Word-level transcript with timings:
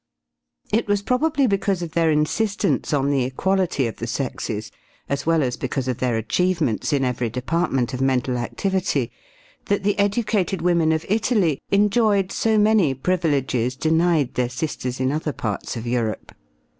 It 0.73 0.87
was 0.87 1.03
probably 1.03 1.45
because 1.45 1.83
of 1.83 1.91
their 1.91 2.09
insistence 2.09 2.91
on 2.91 3.11
the 3.11 3.23
equality 3.23 3.85
of 3.85 3.97
the 3.97 4.07
sexes, 4.07 4.71
as 5.07 5.27
well 5.27 5.43
as 5.43 5.57
because 5.57 5.87
of 5.87 5.99
their 5.99 6.17
achievements 6.17 6.91
in 6.91 7.05
every 7.05 7.29
department 7.29 7.93
of 7.93 8.01
mental 8.01 8.35
activity, 8.39 9.11
that 9.65 9.83
the 9.83 9.99
educated 9.99 10.59
women 10.63 10.91
of 10.91 11.05
Italy 11.07 11.61
enjoyed 11.69 12.31
so 12.31 12.57
many 12.57 12.95
privileges 12.95 13.75
denied 13.75 14.33
their 14.33 14.49
sisters 14.49 14.99
in 14.99 15.11
other 15.11 15.33
parts 15.33 15.77
of 15.77 15.85
Europe. 15.85 16.31